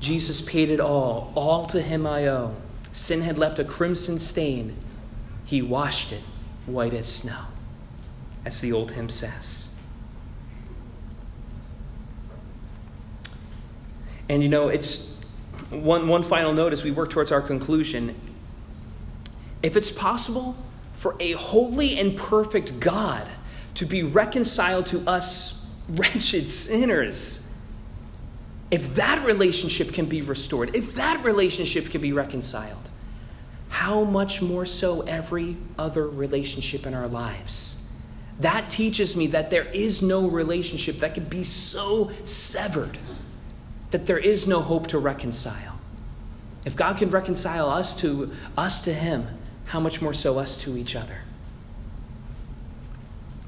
Jesus 0.00 0.40
paid 0.40 0.70
it 0.70 0.80
all. 0.80 1.32
All 1.34 1.66
to 1.66 1.80
him 1.80 2.06
I 2.06 2.26
owe. 2.26 2.54
Sin 2.92 3.22
had 3.22 3.38
left 3.38 3.58
a 3.58 3.64
crimson 3.64 4.18
stain. 4.18 4.76
He 5.44 5.62
washed 5.62 6.12
it 6.12 6.20
white 6.66 6.94
as 6.94 7.12
snow, 7.12 7.40
as 8.44 8.60
the 8.60 8.72
old 8.72 8.92
hymn 8.92 9.08
says. 9.10 9.74
And 14.28 14.42
you 14.42 14.48
know, 14.48 14.68
it's 14.68 15.20
one, 15.70 16.08
one 16.08 16.22
final 16.22 16.52
note 16.52 16.72
as 16.72 16.84
we 16.84 16.90
work 16.90 17.10
towards 17.10 17.32
our 17.32 17.42
conclusion. 17.42 18.14
If 19.62 19.76
it's 19.76 19.90
possible 19.90 20.56
for 20.92 21.16
a 21.20 21.32
holy 21.32 21.98
and 21.98 22.16
perfect 22.16 22.78
God 22.80 23.28
to 23.74 23.86
be 23.86 24.02
reconciled 24.02 24.86
to 24.86 25.00
us 25.08 25.63
wretched 25.88 26.48
sinners. 26.48 27.52
If 28.70 28.94
that 28.96 29.24
relationship 29.24 29.92
can 29.92 30.06
be 30.06 30.22
restored, 30.22 30.74
if 30.74 30.94
that 30.94 31.24
relationship 31.24 31.90
can 31.90 32.00
be 32.00 32.12
reconciled, 32.12 32.90
how 33.68 34.04
much 34.04 34.40
more 34.40 34.66
so 34.66 35.02
every 35.02 35.56
other 35.78 36.08
relationship 36.08 36.86
in 36.86 36.94
our 36.94 37.08
lives? 37.08 37.88
That 38.40 38.70
teaches 38.70 39.16
me 39.16 39.28
that 39.28 39.50
there 39.50 39.64
is 39.64 40.02
no 40.02 40.28
relationship 40.28 40.98
that 40.98 41.14
could 41.14 41.30
be 41.30 41.42
so 41.42 42.10
severed 42.24 42.98
that 43.90 44.06
there 44.06 44.18
is 44.18 44.46
no 44.48 44.60
hope 44.60 44.88
to 44.88 44.98
reconcile. 44.98 45.78
If 46.64 46.74
God 46.74 46.96
can 46.96 47.10
reconcile 47.10 47.68
us 47.68 47.96
to 48.00 48.32
us 48.56 48.80
to 48.82 48.92
him, 48.92 49.28
how 49.66 49.80
much 49.80 50.02
more 50.02 50.14
so 50.14 50.38
us 50.38 50.56
to 50.62 50.76
each 50.76 50.96
other? 50.96 51.18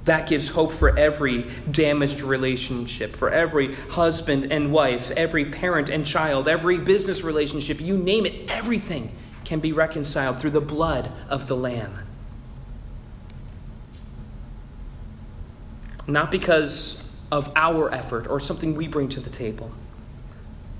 That 0.06 0.28
gives 0.28 0.46
hope 0.46 0.72
for 0.72 0.96
every 0.96 1.50
damaged 1.68 2.20
relationship, 2.20 3.16
for 3.16 3.28
every 3.28 3.74
husband 3.74 4.52
and 4.52 4.72
wife, 4.72 5.10
every 5.10 5.46
parent 5.46 5.88
and 5.88 6.06
child, 6.06 6.46
every 6.46 6.78
business 6.78 7.24
relationship, 7.24 7.80
you 7.80 7.96
name 7.96 8.24
it, 8.24 8.48
everything 8.48 9.10
can 9.44 9.58
be 9.58 9.72
reconciled 9.72 10.40
through 10.40 10.50
the 10.50 10.60
blood 10.60 11.10
of 11.28 11.48
the 11.48 11.56
Lamb. 11.56 11.98
Not 16.06 16.30
because 16.30 17.12
of 17.32 17.52
our 17.56 17.92
effort 17.92 18.28
or 18.28 18.38
something 18.38 18.76
we 18.76 18.86
bring 18.86 19.08
to 19.08 19.18
the 19.18 19.30
table, 19.30 19.72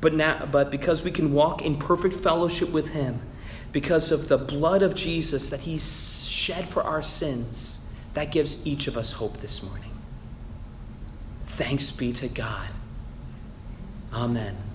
but, 0.01 0.15
now, 0.15 0.47
but 0.47 0.71
because 0.71 1.03
we 1.03 1.11
can 1.11 1.33
walk 1.33 1.63
in 1.63 1.79
perfect 1.79 2.15
fellowship 2.15 2.71
with 2.71 2.91
Him, 2.91 3.21
because 3.73 4.13
of 4.13 4.29
the 4.29 4.39
blood 4.39 4.85
of 4.85 4.95
Jesus 4.95 5.51
that 5.51 5.61
He 5.61 5.81
shed 5.81 6.69
for 6.69 6.85
our 6.85 7.03
sins 7.03 7.86
that 8.17 8.33
gives 8.33 8.67
each 8.67 8.87
of 8.87 8.97
us 8.97 9.13
hope 9.13 9.37
this 9.43 9.63
morning. 9.63 9.91
Thanks 11.45 11.91
be 11.91 12.15
to 12.15 12.29
God. 12.29 12.71
Amen. 14.11 14.57